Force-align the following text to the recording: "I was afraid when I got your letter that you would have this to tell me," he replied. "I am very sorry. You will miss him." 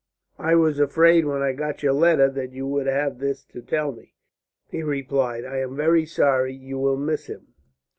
"I 0.39 0.55
was 0.55 0.79
afraid 0.79 1.25
when 1.25 1.43
I 1.43 1.51
got 1.53 1.83
your 1.83 1.93
letter 1.93 2.27
that 2.31 2.51
you 2.53 2.65
would 2.65 2.87
have 2.87 3.19
this 3.19 3.43
to 3.43 3.61
tell 3.61 3.91
me," 3.91 4.15
he 4.67 4.81
replied. 4.81 5.45
"I 5.45 5.57
am 5.57 5.75
very 5.75 6.07
sorry. 6.07 6.55
You 6.55 6.79
will 6.79 6.97
miss 6.97 7.27
him." 7.27 7.53